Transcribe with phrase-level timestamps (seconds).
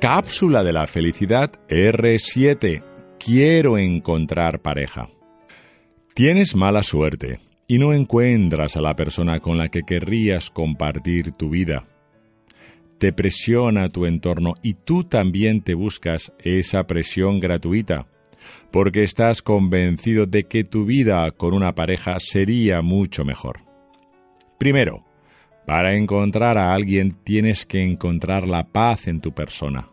[0.00, 2.84] Cápsula de la felicidad R7.
[3.18, 5.08] Quiero encontrar pareja.
[6.14, 11.50] Tienes mala suerte y no encuentras a la persona con la que querrías compartir tu
[11.50, 11.88] vida.
[12.98, 18.06] Te presiona tu entorno y tú también te buscas esa presión gratuita,
[18.70, 23.62] porque estás convencido de que tu vida con una pareja sería mucho mejor.
[24.58, 25.07] Primero,
[25.68, 29.90] para encontrar a alguien tienes que encontrar la paz en tu persona.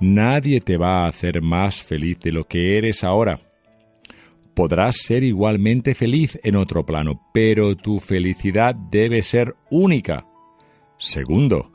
[0.00, 3.38] Nadie te va a hacer más feliz de lo que eres ahora.
[4.52, 10.26] Podrás ser igualmente feliz en otro plano, pero tu felicidad debe ser única.
[10.98, 11.70] Segundo,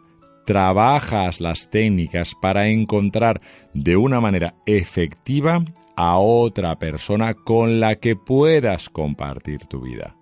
[0.46, 3.40] trabajas las técnicas para encontrar
[3.74, 5.64] de una manera efectiva
[5.96, 10.18] a otra persona con la que puedas compartir tu vida.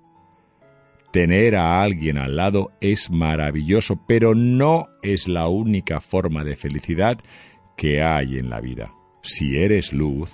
[1.12, 7.18] Tener a alguien al lado es maravilloso, pero no es la única forma de felicidad
[7.76, 8.94] que hay en la vida.
[9.24, 10.32] Si eres luz,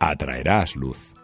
[0.00, 1.14] atraerás luz.